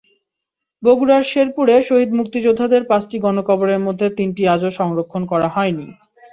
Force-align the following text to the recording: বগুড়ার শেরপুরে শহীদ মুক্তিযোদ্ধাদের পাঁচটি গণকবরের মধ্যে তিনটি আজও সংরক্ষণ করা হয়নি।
বগুড়ার 0.83 1.23
শেরপুরে 1.23 1.75
শহীদ 1.81 2.11
মুক্তিযোদ্ধাদের 2.13 2.83
পাঁচটি 2.85 3.17
গণকবরের 3.19 3.79
মধ্যে 3.79 4.07
তিনটি 4.17 4.43
আজও 4.47 4.69
সংরক্ষণ 4.79 5.21
করা 5.31 5.47
হয়নি। 5.47 5.87